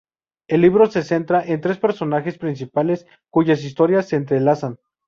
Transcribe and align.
El 0.47 0.61
libro 0.61 0.87
se 0.87 1.03
centra 1.03 1.43
en 1.45 1.61
tres 1.61 1.77
personajes 1.77 2.39
principales 2.39 3.05
cuyas 3.29 3.63
historias 3.63 4.07
se 4.09 4.15
entrelazan. 4.15 4.79